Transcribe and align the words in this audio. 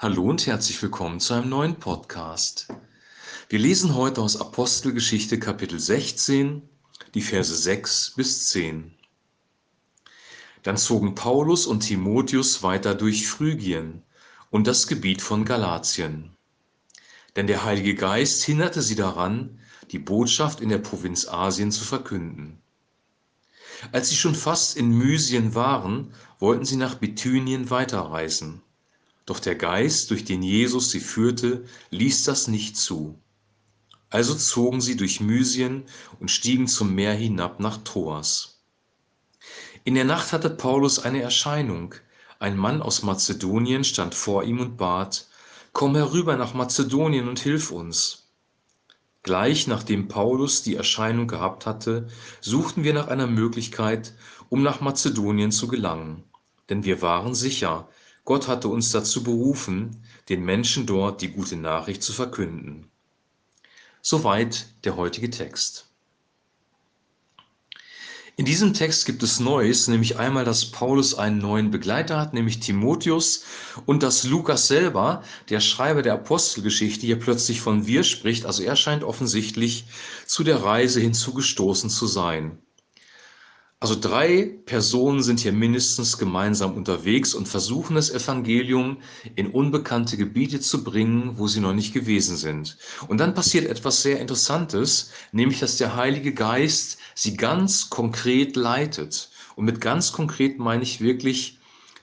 Hallo 0.00 0.22
und 0.30 0.46
herzlich 0.46 0.80
willkommen 0.80 1.18
zu 1.18 1.34
einem 1.34 1.48
neuen 1.48 1.74
Podcast. 1.74 2.68
Wir 3.48 3.58
lesen 3.58 3.96
heute 3.96 4.20
aus 4.22 4.40
Apostelgeschichte 4.40 5.40
Kapitel 5.40 5.80
16, 5.80 6.62
die 7.14 7.20
Verse 7.20 7.52
6 7.52 8.12
bis 8.14 8.48
10. 8.50 8.94
Dann 10.62 10.76
zogen 10.76 11.16
Paulus 11.16 11.66
und 11.66 11.80
Timotheus 11.80 12.62
weiter 12.62 12.94
durch 12.94 13.26
Phrygien 13.26 14.04
und 14.50 14.68
das 14.68 14.86
Gebiet 14.86 15.20
von 15.20 15.44
Galatien. 15.44 16.30
Denn 17.34 17.48
der 17.48 17.64
Heilige 17.64 17.96
Geist 17.96 18.44
hinderte 18.44 18.82
sie 18.82 18.94
daran, 18.94 19.58
die 19.90 19.98
Botschaft 19.98 20.60
in 20.60 20.68
der 20.68 20.78
Provinz 20.78 21.26
Asien 21.26 21.72
zu 21.72 21.82
verkünden. 21.82 22.62
Als 23.90 24.10
sie 24.10 24.16
schon 24.16 24.36
fast 24.36 24.76
in 24.76 24.96
Mysien 24.96 25.56
waren, 25.56 26.14
wollten 26.38 26.64
sie 26.64 26.76
nach 26.76 26.94
Bithynien 26.94 27.68
weiterreisen. 27.70 28.62
Doch 29.28 29.40
der 29.40 29.56
Geist, 29.56 30.10
durch 30.10 30.24
den 30.24 30.42
Jesus 30.42 30.90
sie 30.90 31.00
führte, 31.00 31.66
ließ 31.90 32.24
das 32.24 32.48
nicht 32.48 32.78
zu. 32.78 33.20
Also 34.08 34.34
zogen 34.34 34.80
sie 34.80 34.96
durch 34.96 35.20
Mysien 35.20 35.84
und 36.18 36.30
stiegen 36.30 36.66
zum 36.66 36.94
Meer 36.94 37.12
hinab 37.12 37.60
nach 37.60 37.76
Troas. 37.84 38.62
In 39.84 39.94
der 39.96 40.06
Nacht 40.06 40.32
hatte 40.32 40.48
Paulus 40.48 40.98
eine 40.98 41.20
Erscheinung. 41.20 41.94
Ein 42.38 42.56
Mann 42.56 42.80
aus 42.80 43.02
Mazedonien 43.02 43.84
stand 43.84 44.14
vor 44.14 44.44
ihm 44.44 44.60
und 44.60 44.78
bat, 44.78 45.28
Komm 45.74 45.94
herüber 45.94 46.38
nach 46.38 46.54
Mazedonien 46.54 47.28
und 47.28 47.38
hilf 47.38 47.70
uns. 47.70 48.30
Gleich 49.24 49.66
nachdem 49.66 50.08
Paulus 50.08 50.62
die 50.62 50.76
Erscheinung 50.76 51.28
gehabt 51.28 51.66
hatte, 51.66 52.08
suchten 52.40 52.82
wir 52.82 52.94
nach 52.94 53.08
einer 53.08 53.26
Möglichkeit, 53.26 54.14
um 54.48 54.62
nach 54.62 54.80
Mazedonien 54.80 55.52
zu 55.52 55.68
gelangen. 55.68 56.24
Denn 56.70 56.84
wir 56.84 57.02
waren 57.02 57.34
sicher, 57.34 57.90
Gott 58.28 58.46
hatte 58.46 58.68
uns 58.68 58.90
dazu 58.90 59.22
berufen, 59.22 60.04
den 60.28 60.44
Menschen 60.44 60.84
dort 60.84 61.22
die 61.22 61.30
gute 61.30 61.56
Nachricht 61.56 62.02
zu 62.02 62.12
verkünden. 62.12 62.90
Soweit 64.02 64.66
der 64.84 64.96
heutige 64.96 65.30
Text. 65.30 65.88
In 68.36 68.44
diesem 68.44 68.74
Text 68.74 69.06
gibt 69.06 69.22
es 69.22 69.40
Neues, 69.40 69.88
nämlich 69.88 70.18
einmal, 70.18 70.44
dass 70.44 70.70
Paulus 70.70 71.14
einen 71.14 71.38
neuen 71.38 71.70
Begleiter 71.70 72.20
hat, 72.20 72.34
nämlich 72.34 72.60
Timotheus, 72.60 73.44
und 73.86 74.02
dass 74.02 74.24
Lukas 74.24 74.68
selber, 74.68 75.22
der 75.48 75.60
Schreiber 75.60 76.02
der 76.02 76.12
Apostelgeschichte, 76.12 77.06
hier 77.06 77.18
plötzlich 77.18 77.62
von 77.62 77.86
wir 77.86 78.04
spricht. 78.04 78.44
Also 78.44 78.62
er 78.62 78.76
scheint 78.76 79.04
offensichtlich 79.04 79.86
zu 80.26 80.44
der 80.44 80.62
Reise 80.62 81.00
hinzugestoßen 81.00 81.88
zu 81.88 82.06
sein. 82.06 82.58
Also 83.80 83.94
drei 83.94 84.58
Personen 84.66 85.22
sind 85.22 85.38
hier 85.38 85.52
mindestens 85.52 86.18
gemeinsam 86.18 86.74
unterwegs 86.74 87.32
und 87.32 87.46
versuchen 87.46 87.94
das 87.94 88.10
Evangelium 88.10 88.98
in 89.36 89.52
unbekannte 89.52 90.16
Gebiete 90.16 90.58
zu 90.58 90.82
bringen, 90.82 91.38
wo 91.38 91.46
sie 91.46 91.60
noch 91.60 91.74
nicht 91.74 91.94
gewesen 91.94 92.36
sind. 92.36 92.76
Und 93.06 93.18
dann 93.18 93.34
passiert 93.34 93.66
etwas 93.66 94.02
sehr 94.02 94.18
Interessantes, 94.18 95.12
nämlich 95.30 95.60
dass 95.60 95.76
der 95.76 95.94
Heilige 95.94 96.34
Geist 96.34 96.98
sie 97.14 97.36
ganz 97.36 97.88
konkret 97.88 98.56
leitet. 98.56 99.30
Und 99.54 99.64
mit 99.64 99.80
ganz 99.80 100.12
konkret 100.12 100.58
meine 100.58 100.82
ich 100.82 101.00
wirklich, 101.00 101.58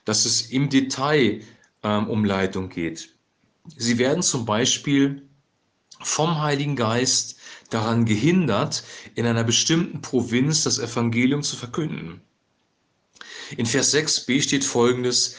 dass 0.06 0.24
es 0.24 0.50
im 0.50 0.70
Detail 0.70 1.42
ähm, 1.82 2.08
um 2.08 2.24
Leitung 2.24 2.70
geht. 2.70 3.10
Sie 3.76 3.98
werden 3.98 4.22
zum 4.22 4.46
Beispiel 4.46 5.28
vom 6.00 6.42
Heiligen 6.42 6.76
Geist 6.76 7.36
daran 7.70 8.04
gehindert, 8.04 8.84
in 9.14 9.26
einer 9.26 9.44
bestimmten 9.44 10.00
Provinz 10.00 10.64
das 10.64 10.78
Evangelium 10.78 11.42
zu 11.42 11.56
verkünden. 11.56 12.20
In 13.56 13.66
Vers 13.66 13.94
6b 13.94 14.42
steht 14.42 14.64
folgendes, 14.64 15.36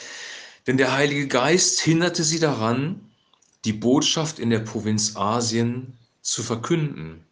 denn 0.66 0.76
der 0.76 0.92
Heilige 0.92 1.28
Geist 1.28 1.80
hinderte 1.80 2.24
sie 2.24 2.38
daran, 2.38 3.00
die 3.64 3.72
Botschaft 3.72 4.38
in 4.38 4.50
der 4.50 4.60
Provinz 4.60 5.16
Asien 5.16 5.98
zu 6.22 6.42
verkünden. 6.42 7.24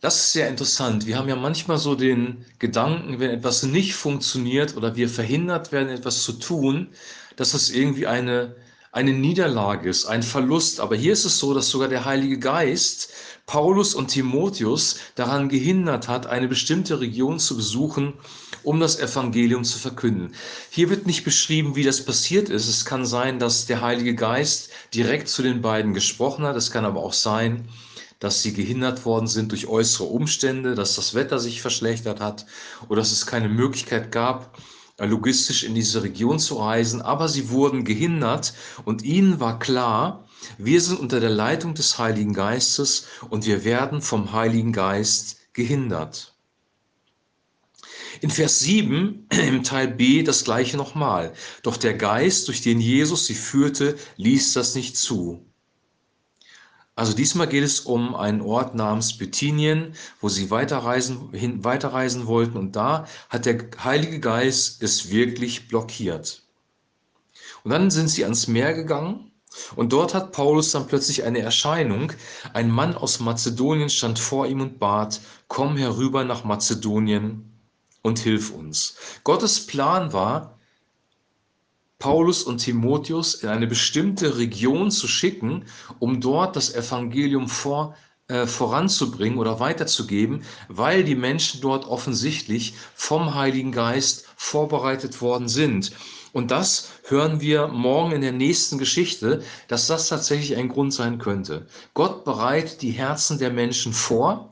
Das 0.00 0.16
ist 0.16 0.32
sehr 0.32 0.48
interessant. 0.48 1.06
Wir 1.06 1.18
haben 1.18 1.28
ja 1.28 1.36
manchmal 1.36 1.76
so 1.76 1.94
den 1.94 2.46
Gedanken, 2.58 3.20
wenn 3.20 3.30
etwas 3.30 3.62
nicht 3.62 3.94
funktioniert 3.94 4.76
oder 4.76 4.96
wir 4.96 5.10
verhindert 5.10 5.72
werden, 5.72 5.90
etwas 5.90 6.22
zu 6.22 6.32
tun, 6.32 6.88
dass 7.36 7.52
das 7.52 7.68
irgendwie 7.68 8.06
eine 8.06 8.56
eine 8.92 9.12
Niederlage 9.12 9.88
ist, 9.88 10.06
ein 10.06 10.22
Verlust. 10.22 10.80
Aber 10.80 10.96
hier 10.96 11.12
ist 11.12 11.24
es 11.24 11.38
so, 11.38 11.54
dass 11.54 11.68
sogar 11.68 11.88
der 11.88 12.04
Heilige 12.04 12.38
Geist 12.38 13.12
Paulus 13.46 13.94
und 13.94 14.08
Timotheus 14.08 14.96
daran 15.16 15.48
gehindert 15.48 16.08
hat, 16.08 16.26
eine 16.26 16.48
bestimmte 16.48 17.00
Region 17.00 17.38
zu 17.38 17.56
besuchen, 17.56 18.14
um 18.62 18.78
das 18.78 19.00
Evangelium 19.00 19.64
zu 19.64 19.78
verkünden. 19.78 20.34
Hier 20.70 20.90
wird 20.90 21.06
nicht 21.06 21.24
beschrieben, 21.24 21.74
wie 21.74 21.82
das 21.82 22.04
passiert 22.04 22.48
ist. 22.48 22.68
Es 22.68 22.84
kann 22.84 23.04
sein, 23.06 23.38
dass 23.38 23.66
der 23.66 23.80
Heilige 23.80 24.14
Geist 24.14 24.70
direkt 24.94 25.28
zu 25.28 25.42
den 25.42 25.62
beiden 25.62 25.94
gesprochen 25.94 26.44
hat. 26.44 26.56
Es 26.56 26.70
kann 26.70 26.84
aber 26.84 27.02
auch 27.02 27.12
sein, 27.12 27.68
dass 28.20 28.42
sie 28.42 28.52
gehindert 28.52 29.04
worden 29.04 29.26
sind 29.26 29.50
durch 29.50 29.66
äußere 29.66 30.04
Umstände, 30.04 30.74
dass 30.74 30.94
das 30.94 31.14
Wetter 31.14 31.38
sich 31.38 31.62
verschlechtert 31.62 32.20
hat 32.20 32.46
oder 32.88 33.00
dass 33.00 33.12
es 33.12 33.26
keine 33.26 33.48
Möglichkeit 33.48 34.12
gab, 34.12 34.56
logistisch 35.06 35.64
in 35.64 35.74
diese 35.74 36.02
Region 36.02 36.38
zu 36.38 36.56
reisen, 36.56 37.02
aber 37.02 37.28
sie 37.28 37.50
wurden 37.50 37.84
gehindert 37.84 38.54
und 38.84 39.02
ihnen 39.02 39.40
war 39.40 39.58
klar, 39.58 40.26
wir 40.58 40.80
sind 40.80 41.00
unter 41.00 41.20
der 41.20 41.30
Leitung 41.30 41.74
des 41.74 41.98
Heiligen 41.98 42.32
Geistes 42.32 43.06
und 43.28 43.46
wir 43.46 43.64
werden 43.64 44.02
vom 44.02 44.32
Heiligen 44.32 44.72
Geist 44.72 45.38
gehindert. 45.52 46.34
In 48.20 48.30
Vers 48.30 48.58
7 48.60 49.26
im 49.30 49.62
Teil 49.62 49.88
B 49.88 50.22
das 50.22 50.44
gleiche 50.44 50.76
nochmal. 50.76 51.32
Doch 51.62 51.76
der 51.76 51.94
Geist, 51.94 52.48
durch 52.48 52.60
den 52.60 52.80
Jesus 52.80 53.26
sie 53.26 53.34
führte, 53.34 53.96
ließ 54.16 54.52
das 54.52 54.74
nicht 54.74 54.96
zu. 54.96 55.49
Also 57.00 57.14
diesmal 57.14 57.46
geht 57.46 57.64
es 57.64 57.80
um 57.80 58.14
einen 58.14 58.42
Ort 58.42 58.74
namens 58.74 59.16
Bithynien, 59.16 59.94
wo 60.20 60.28
sie 60.28 60.50
weiterreisen, 60.50 61.32
hin, 61.32 61.64
weiterreisen 61.64 62.26
wollten 62.26 62.58
und 62.58 62.76
da 62.76 63.06
hat 63.30 63.46
der 63.46 63.70
Heilige 63.82 64.20
Geist 64.20 64.82
es 64.82 65.08
wirklich 65.08 65.66
blockiert. 65.66 66.42
Und 67.64 67.70
dann 67.70 67.90
sind 67.90 68.08
sie 68.08 68.24
ans 68.24 68.48
Meer 68.48 68.74
gegangen 68.74 69.32
und 69.76 69.94
dort 69.94 70.12
hat 70.12 70.32
Paulus 70.32 70.72
dann 70.72 70.88
plötzlich 70.88 71.24
eine 71.24 71.38
Erscheinung. 71.38 72.12
Ein 72.52 72.70
Mann 72.70 72.94
aus 72.94 73.18
Mazedonien 73.18 73.88
stand 73.88 74.18
vor 74.18 74.46
ihm 74.46 74.60
und 74.60 74.78
bat, 74.78 75.22
komm 75.48 75.78
herüber 75.78 76.24
nach 76.24 76.44
Mazedonien 76.44 77.50
und 78.02 78.18
hilf 78.18 78.50
uns. 78.50 78.96
Gottes 79.24 79.66
Plan 79.66 80.12
war, 80.12 80.59
Paulus 82.00 82.42
und 82.42 82.58
Timotheus 82.58 83.34
in 83.34 83.50
eine 83.50 83.66
bestimmte 83.66 84.38
Region 84.38 84.90
zu 84.90 85.06
schicken, 85.06 85.66
um 85.98 86.20
dort 86.20 86.56
das 86.56 86.74
Evangelium 86.74 87.46
vor, 87.46 87.94
äh, 88.26 88.46
voranzubringen 88.46 89.38
oder 89.38 89.60
weiterzugeben, 89.60 90.42
weil 90.68 91.04
die 91.04 91.14
Menschen 91.14 91.60
dort 91.60 91.86
offensichtlich 91.86 92.74
vom 92.94 93.34
Heiligen 93.34 93.70
Geist 93.70 94.26
vorbereitet 94.36 95.20
worden 95.20 95.48
sind. 95.48 95.92
Und 96.32 96.50
das 96.50 96.88
hören 97.04 97.42
wir 97.42 97.68
morgen 97.68 98.12
in 98.12 98.22
der 98.22 98.32
nächsten 98.32 98.78
Geschichte, 98.78 99.42
dass 99.68 99.86
das 99.86 100.08
tatsächlich 100.08 100.56
ein 100.56 100.68
Grund 100.68 100.94
sein 100.94 101.18
könnte. 101.18 101.66
Gott 101.92 102.24
bereitet 102.24 102.80
die 102.80 102.92
Herzen 102.92 103.38
der 103.38 103.50
Menschen 103.50 103.92
vor. 103.92 104.50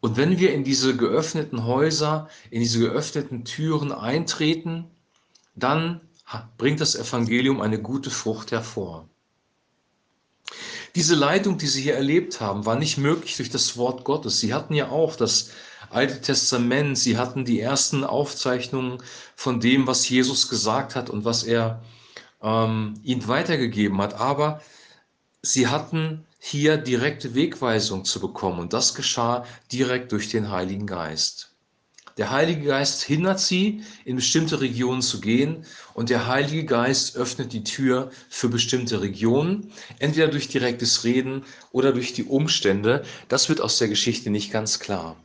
Und 0.00 0.16
wenn 0.16 0.40
wir 0.40 0.52
in 0.52 0.64
diese 0.64 0.96
geöffneten 0.96 1.64
Häuser, 1.66 2.28
in 2.50 2.60
diese 2.60 2.80
geöffneten 2.80 3.44
Türen 3.44 3.92
eintreten, 3.92 4.86
dann 5.54 6.00
bringt 6.56 6.80
das 6.80 6.94
Evangelium 6.94 7.60
eine 7.60 7.80
gute 7.80 8.10
Frucht 8.10 8.52
hervor. 8.52 9.08
Diese 10.94 11.14
Leitung, 11.14 11.58
die 11.58 11.66
sie 11.66 11.82
hier 11.82 11.94
erlebt 11.94 12.40
haben, 12.40 12.66
war 12.66 12.76
nicht 12.76 12.98
möglich 12.98 13.36
durch 13.36 13.50
das 13.50 13.76
Wort 13.76 14.04
Gottes. 14.04 14.40
Sie 14.40 14.54
hatten 14.54 14.74
ja 14.74 14.88
auch 14.88 15.16
das 15.16 15.50
Alte 15.90 16.20
Testament, 16.20 16.98
sie 16.98 17.16
hatten 17.16 17.44
die 17.44 17.60
ersten 17.60 18.04
Aufzeichnungen 18.04 19.02
von 19.36 19.60
dem, 19.60 19.86
was 19.86 20.08
Jesus 20.08 20.48
gesagt 20.48 20.96
hat 20.96 21.08
und 21.08 21.24
was 21.24 21.44
er 21.44 21.82
ähm, 22.42 22.94
ihnen 23.02 23.26
weitergegeben 23.28 24.00
hat. 24.00 24.14
Aber 24.14 24.60
sie 25.42 25.68
hatten 25.68 26.26
hier 26.38 26.76
direkte 26.76 27.34
Wegweisung 27.34 28.04
zu 28.04 28.20
bekommen 28.20 28.58
und 28.58 28.72
das 28.72 28.94
geschah 28.94 29.44
direkt 29.72 30.12
durch 30.12 30.28
den 30.28 30.50
Heiligen 30.50 30.86
Geist. 30.86 31.54
Der 32.18 32.32
Heilige 32.32 32.66
Geist 32.66 33.04
hindert 33.04 33.38
sie, 33.38 33.84
in 34.04 34.16
bestimmte 34.16 34.60
Regionen 34.60 35.02
zu 35.02 35.20
gehen 35.20 35.64
und 35.94 36.10
der 36.10 36.26
Heilige 36.26 36.64
Geist 36.64 37.16
öffnet 37.16 37.52
die 37.52 37.62
Tür 37.62 38.10
für 38.28 38.48
bestimmte 38.48 39.00
Regionen, 39.00 39.70
entweder 40.00 40.26
durch 40.26 40.48
direktes 40.48 41.04
Reden 41.04 41.44
oder 41.70 41.92
durch 41.92 42.12
die 42.14 42.24
Umstände. 42.24 43.04
Das 43.28 43.48
wird 43.48 43.60
aus 43.60 43.78
der 43.78 43.86
Geschichte 43.86 44.30
nicht 44.30 44.50
ganz 44.50 44.80
klar. 44.80 45.16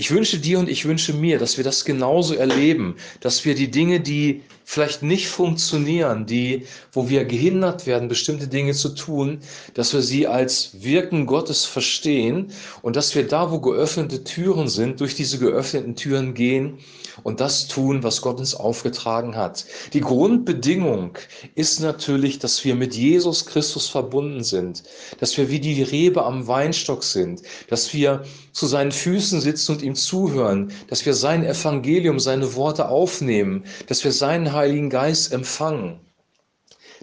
Ich 0.00 0.10
wünsche 0.10 0.38
dir 0.38 0.58
und 0.58 0.70
ich 0.70 0.86
wünsche 0.86 1.12
mir, 1.12 1.38
dass 1.38 1.58
wir 1.58 1.64
das 1.64 1.84
genauso 1.84 2.32
erleben, 2.34 2.96
dass 3.20 3.44
wir 3.44 3.54
die 3.54 3.70
Dinge, 3.70 4.00
die 4.00 4.40
vielleicht 4.64 5.02
nicht 5.02 5.28
funktionieren, 5.28 6.24
die, 6.24 6.64
wo 6.92 7.10
wir 7.10 7.24
gehindert 7.24 7.86
werden, 7.86 8.08
bestimmte 8.08 8.46
Dinge 8.46 8.72
zu 8.72 8.90
tun, 8.90 9.40
dass 9.74 9.92
wir 9.92 10.00
sie 10.00 10.28
als 10.28 10.80
Wirken 10.80 11.26
Gottes 11.26 11.64
verstehen 11.64 12.52
und 12.80 12.94
dass 12.94 13.14
wir 13.14 13.26
da, 13.26 13.50
wo 13.50 13.58
geöffnete 13.58 14.24
Türen 14.24 14.68
sind, 14.68 15.00
durch 15.00 15.16
diese 15.16 15.38
geöffneten 15.38 15.96
Türen 15.96 16.32
gehen 16.32 16.78
und 17.24 17.40
das 17.40 17.66
tun, 17.66 18.02
was 18.02 18.22
Gott 18.22 18.38
uns 18.38 18.54
aufgetragen 18.54 19.36
hat. 19.36 19.66
Die 19.92 20.00
Grundbedingung 20.00 21.18
ist 21.56 21.80
natürlich, 21.80 22.38
dass 22.38 22.64
wir 22.64 22.76
mit 22.76 22.94
Jesus 22.94 23.46
Christus 23.46 23.88
verbunden 23.88 24.44
sind, 24.44 24.84
dass 25.18 25.36
wir 25.36 25.50
wie 25.50 25.60
die 25.60 25.82
Rebe 25.82 26.24
am 26.24 26.46
Weinstock 26.46 27.02
sind, 27.02 27.42
dass 27.68 27.92
wir 27.92 28.22
zu 28.52 28.66
seinen 28.66 28.92
Füßen 28.92 29.40
sitzen 29.40 29.72
und 29.72 29.82
ihm 29.82 29.89
zuhören, 29.94 30.72
dass 30.88 31.04
wir 31.06 31.14
sein 31.14 31.44
Evangelium, 31.44 32.20
seine 32.20 32.54
Worte 32.54 32.88
aufnehmen, 32.88 33.64
dass 33.86 34.04
wir 34.04 34.12
seinen 34.12 34.52
Heiligen 34.52 34.90
Geist 34.90 35.32
empfangen 35.32 36.00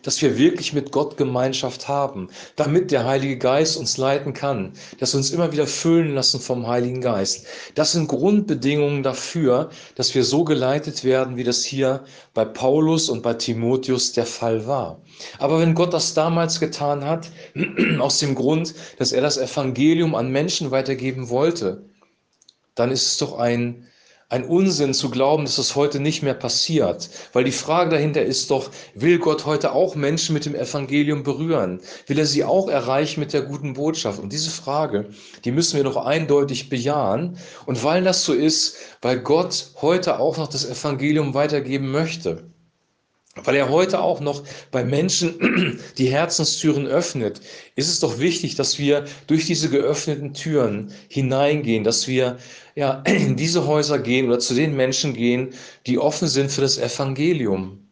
dass 0.04 0.22
wir 0.22 0.38
wirklich 0.38 0.74
mit 0.74 0.92
Gott 0.92 1.18
Gemeinschaft 1.18 1.88
haben, 1.88 2.30
damit 2.56 2.92
der 2.92 3.06
Heilige 3.06 3.38
Geist 3.38 3.78
uns 3.78 3.98
leiten 3.98 4.34
kann, 4.34 4.74
dass 5.00 5.14
wir 5.14 5.18
uns 5.18 5.32
immer 5.32 5.52
wieder 5.52 5.68
füllen 5.68 6.14
lassen 6.14 6.40
vom 6.40 6.68
Heiligen 6.68 7.02
Geist. 7.02 7.46
Das 7.76 7.92
sind 7.94 8.08
Grundbedingungen 8.08 9.04
dafür, 9.04 9.70
dass 9.96 10.14
wir 10.16 10.24
so 10.24 10.44
geleitet 10.44 11.04
werden, 11.04 11.36
wie 11.36 11.44
das 11.44 11.64
hier 11.64 12.04
bei 12.34 12.46
Paulus 12.46 13.10
und 13.10 13.22
bei 13.22 13.34
Timotheus 13.34 14.14
der 14.14 14.26
Fall 14.26 14.68
war. 14.68 15.02
Aber 15.40 15.60
wenn 15.60 15.76
Gott 15.76 15.94
das 15.94 16.14
damals 16.14 16.60
getan 16.60 17.04
hat, 17.04 17.30
aus 18.00 18.20
dem 18.20 18.36
Grund, 18.36 18.76
dass 19.00 19.12
er 19.12 19.22
das 19.22 19.38
Evangelium 19.38 20.16
an 20.16 20.32
Menschen 20.32 20.72
weitergeben 20.72 21.30
wollte, 21.30 21.84
dann 22.78 22.92
ist 22.92 23.08
es 23.08 23.18
doch 23.18 23.38
ein 23.38 23.88
ein 24.30 24.44
Unsinn 24.44 24.94
zu 24.94 25.10
glauben, 25.10 25.46
dass 25.46 25.56
das 25.56 25.76
heute 25.76 26.02
nicht 26.02 26.22
mehr 26.22 26.34
passiert. 26.34 27.10
Weil 27.32 27.46
die 27.46 27.52
Frage 27.54 27.92
dahinter 27.92 28.24
ist 28.24 28.52
doch, 28.52 28.72
will 28.94 29.20
Gott 29.20 29.46
heute 29.46 29.72
auch 29.72 29.96
Menschen 29.96 30.34
mit 30.34 30.46
dem 30.46 30.54
Evangelium 30.54 31.24
berühren? 31.24 31.80
Will 32.08 32.20
er 32.20 32.26
sie 32.26 32.44
auch 32.44 32.68
erreichen 32.68 33.22
mit 33.22 33.32
der 33.32 33.44
guten 33.44 33.74
Botschaft? 33.74 34.20
Und 34.20 34.34
diese 34.34 34.50
Frage, 34.50 35.10
die 35.46 35.52
müssen 35.52 35.78
wir 35.78 35.86
doch 35.86 35.96
eindeutig 35.96 36.68
bejahen. 36.68 37.38
Und 37.66 37.82
weil 37.86 38.04
das 38.04 38.26
so 38.26 38.34
ist, 38.34 38.76
weil 39.02 39.20
Gott 39.20 39.72
heute 39.82 40.20
auch 40.20 40.36
noch 40.36 40.50
das 40.50 40.66
Evangelium 40.70 41.34
weitergeben 41.34 41.90
möchte 41.92 42.52
weil 43.44 43.56
er 43.56 43.70
heute 43.70 44.02
auch 44.02 44.20
noch 44.20 44.44
bei 44.72 44.84
Menschen 44.84 45.80
die 45.98 46.10
Herzenstüren 46.10 46.88
öffnet, 46.88 47.42
ist 47.76 47.90
es 47.90 48.00
doch 48.00 48.20
wichtig, 48.20 48.56
dass 48.56 48.80
wir 48.80 49.06
durch 49.28 49.46
diese 49.46 49.70
geöffneten 49.70 50.34
Türen 50.34 50.92
hineingehen, 51.10 51.84
dass 51.84 52.08
wir 52.08 52.38
ja 52.76 53.02
in 53.06 53.36
diese 53.36 53.68
Häuser 53.68 54.00
gehen 54.00 54.28
oder 54.28 54.40
zu 54.40 54.54
den 54.54 54.76
Menschen 54.76 55.14
gehen, 55.14 55.54
die 55.86 56.00
offen 56.00 56.28
sind 56.28 56.52
für 56.52 56.62
das 56.62 56.78
Evangelium. 56.78 57.88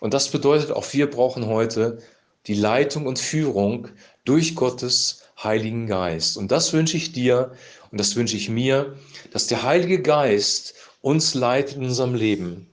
Und 0.00 0.14
das 0.14 0.28
bedeutet 0.28 0.70
auch, 0.70 0.92
wir 0.92 1.10
brauchen 1.10 1.46
heute 1.46 1.98
die 2.46 2.54
Leitung 2.54 3.06
und 3.06 3.18
Führung 3.18 3.88
durch 4.24 4.54
Gottes 4.54 5.22
Heiligen 5.42 5.86
Geist. 5.86 6.36
Und 6.36 6.50
das 6.50 6.72
wünsche 6.72 6.96
ich 6.96 7.12
dir 7.12 7.52
und 7.90 7.98
das 7.98 8.16
wünsche 8.16 8.36
ich 8.36 8.48
mir, 8.48 8.96
dass 9.32 9.46
der 9.46 9.62
Heilige 9.62 10.02
Geist 10.02 10.74
uns 11.00 11.34
leitet 11.34 11.76
in 11.76 11.84
unserem 11.84 12.14
Leben. 12.14 12.68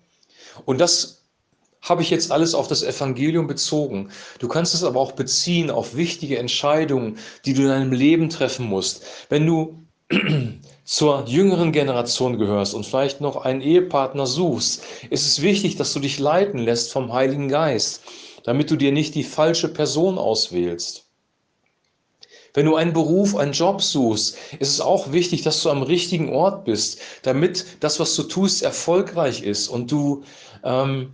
Und 0.66 0.80
das 0.80 1.25
habe 1.86 2.02
ich 2.02 2.10
jetzt 2.10 2.32
alles 2.32 2.54
auf 2.54 2.68
das 2.68 2.84
Evangelium 2.84 3.48
bezogen. 3.48 4.10
Du 4.40 4.48
kannst 4.48 4.74
es 4.74 4.84
aber 4.84 5.00
auch 5.00 5.14
beziehen 5.14 5.70
auf 5.70 5.96
wichtige 5.96 6.40
Entscheidungen, 6.40 7.18
die 7.46 7.54
du 7.54 7.62
in 7.62 7.68
deinem 7.68 7.94
Leben 7.94 8.30
treffen 8.30 8.66
musst. 8.66 9.06
Wenn 9.30 9.46
du 9.46 9.86
zur 10.84 11.26
jüngeren 11.28 11.72
Generation 11.72 12.38
gehörst 12.38 12.74
und 12.74 12.86
vielleicht 12.86 13.22
noch 13.22 13.38
einen 13.38 13.62
Ehepartner 13.62 14.26
suchst, 14.26 14.84
ist 15.10 15.26
es 15.26 15.42
wichtig, 15.42 15.78
dass 15.78 15.94
du 15.94 16.00
dich 16.00 16.20
leiten 16.20 16.60
lässt 16.60 16.92
vom 16.92 17.14
Heiligen 17.14 17.48
Geist, 17.50 18.02
damit 18.44 18.70
du 18.72 18.76
dir 18.76 18.92
nicht 18.92 19.16
die 19.16 19.24
falsche 19.24 19.68
Person 19.68 20.18
auswählst. 20.18 21.06
Wenn 22.56 22.66
du 22.66 22.76
einen 22.76 22.94
Beruf, 22.94 23.36
einen 23.36 23.52
Job 23.52 23.82
suchst, 23.82 24.38
ist 24.60 24.70
es 24.70 24.82
auch 24.82 25.12
wichtig, 25.12 25.42
dass 25.42 25.62
du 25.62 25.70
am 25.70 25.84
richtigen 25.84 26.30
Ort 26.34 26.64
bist, 26.64 27.00
damit 27.24 27.66
das, 27.82 28.00
was 28.00 28.16
du 28.16 28.24
tust, 28.24 28.64
erfolgreich 28.64 29.44
ist 29.44 29.68
und 29.68 29.92
du 29.92 30.24
ähm, 30.64 31.14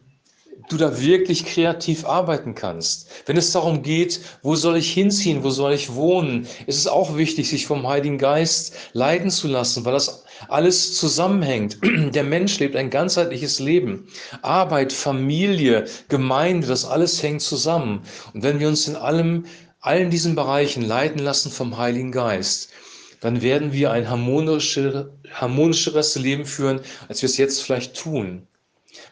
du 0.69 0.77
da 0.77 1.01
wirklich 1.01 1.45
kreativ 1.45 2.06
arbeiten 2.06 2.56
kannst. 2.56 3.09
Wenn 3.25 3.38
es 3.38 3.51
darum 3.51 3.81
geht, 3.81 4.21
wo 4.42 4.56
soll 4.56 4.77
ich 4.77 4.94
hinziehen, 4.94 5.44
wo 5.44 5.50
soll 5.50 5.74
ich 5.74 5.95
wohnen, 5.95 6.48
ist 6.65 6.77
es 6.77 6.88
auch 6.88 7.18
wichtig, 7.18 7.50
sich 7.50 7.68
vom 7.68 7.88
Heiligen 7.88 8.18
Geist 8.18 8.75
leiten 8.94 9.30
zu 9.30 9.48
lassen, 9.48 9.86
weil 9.86 9.94
das 9.94 10.24
alles 10.48 10.98
zusammenhängt. 10.98 11.77
Der 12.13 12.24
Mensch 12.24 12.59
lebt 12.59 12.75
ein 12.75 12.89
ganzheitliches 12.89 13.59
Leben. 13.59 14.07
Arbeit, 14.42 14.94
Familie, 14.94 15.86
Gemeinde, 16.07 16.68
das 16.68 16.86
alles 16.86 17.21
hängt 17.21 17.42
zusammen. 17.42 18.01
Und 18.33 18.44
wenn 18.44 18.59
wir 18.59 18.68
uns 18.68 18.88
in 18.88 18.95
allem, 18.95 19.45
allen 19.81 20.09
diesen 20.09 20.36
Bereichen 20.36 20.83
leiten 20.83 21.19
lassen 21.19 21.51
vom 21.51 21.77
Heiligen 21.77 22.12
Geist, 22.12 22.69
dann 23.19 23.42
werden 23.42 23.71
wir 23.71 23.92
ein 23.92 24.09
harmonischeres 24.09 26.15
Leben 26.15 26.45
führen, 26.45 26.81
als 27.07 27.21
wir 27.21 27.27
es 27.27 27.38
jetzt 27.38 27.62
vielleicht 27.62 27.95
tun. 27.95 28.47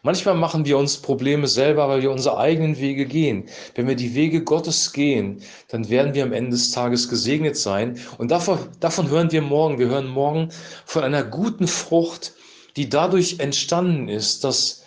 Manchmal 0.03 0.35
machen 0.35 0.65
wir 0.65 0.77
uns 0.77 0.97
Probleme 0.97 1.47
selber, 1.47 1.87
weil 1.87 2.01
wir 2.01 2.11
unsere 2.11 2.37
eigenen 2.37 2.79
Wege 2.79 3.05
gehen. 3.05 3.47
Wenn 3.75 3.87
wir 3.87 3.95
die 3.95 4.15
Wege 4.15 4.43
Gottes 4.43 4.93
gehen, 4.93 5.41
dann 5.69 5.89
werden 5.89 6.13
wir 6.13 6.23
am 6.23 6.33
Ende 6.33 6.51
des 6.51 6.71
Tages 6.71 7.09
gesegnet 7.09 7.57
sein. 7.57 7.99
Und 8.17 8.31
davon, 8.31 8.59
davon 8.79 9.09
hören 9.09 9.31
wir 9.31 9.41
morgen. 9.41 9.79
Wir 9.79 9.87
hören 9.87 10.07
morgen 10.07 10.49
von 10.85 11.03
einer 11.03 11.23
guten 11.23 11.67
Frucht, 11.67 12.33
die 12.75 12.89
dadurch 12.89 13.39
entstanden 13.39 14.09
ist, 14.09 14.43
dass, 14.43 14.83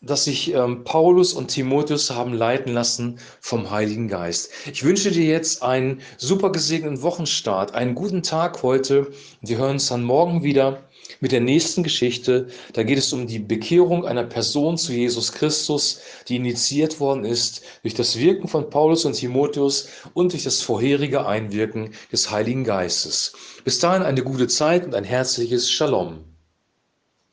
dass 0.00 0.24
sich 0.24 0.54
ähm, 0.54 0.84
Paulus 0.84 1.32
und 1.32 1.48
Timotheus 1.48 2.10
haben 2.10 2.32
leiten 2.32 2.72
lassen 2.72 3.18
vom 3.40 3.70
Heiligen 3.70 4.08
Geist. 4.08 4.50
Ich 4.70 4.84
wünsche 4.84 5.10
dir 5.10 5.24
jetzt 5.24 5.62
einen 5.62 6.00
super 6.18 6.52
gesegneten 6.52 7.02
Wochenstart, 7.02 7.74
einen 7.74 7.94
guten 7.94 8.22
Tag 8.22 8.62
heute. 8.62 9.10
Wir 9.40 9.58
hören 9.58 9.72
uns 9.72 9.88
dann 9.88 10.04
morgen 10.04 10.42
wieder 10.42 10.82
mit 11.20 11.32
der 11.32 11.40
nächsten 11.40 11.82
Geschichte. 11.82 12.48
Da 12.72 12.82
geht 12.82 12.98
es 12.98 13.12
um 13.12 13.26
die 13.26 13.38
Bekehrung 13.38 14.04
einer 14.04 14.24
Person 14.24 14.76
zu 14.76 14.92
Jesus 14.92 15.32
Christus, 15.32 16.00
die 16.28 16.36
initiiert 16.36 17.00
worden 17.00 17.24
ist 17.24 17.62
durch 17.82 17.94
das 17.94 18.18
Wirken 18.18 18.48
von 18.48 18.70
Paulus 18.70 19.04
und 19.04 19.14
Timotheus 19.14 19.88
und 20.14 20.32
durch 20.32 20.44
das 20.44 20.62
vorherige 20.62 21.26
Einwirken 21.26 21.90
des 22.10 22.30
Heiligen 22.30 22.64
Geistes. 22.64 23.32
Bis 23.64 23.78
dahin 23.78 24.02
eine 24.02 24.22
gute 24.22 24.48
Zeit 24.48 24.84
und 24.84 24.94
ein 24.94 25.04
herzliches 25.04 25.70
Shalom. 25.70 26.31